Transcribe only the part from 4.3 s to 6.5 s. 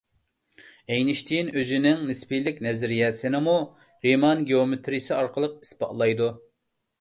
گېئومېتىرىيەسى ئارقىلىق ئىسپاتلايدۇ.